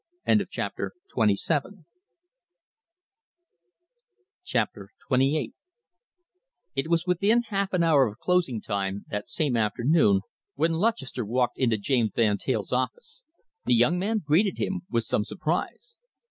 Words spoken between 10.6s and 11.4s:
Lutchester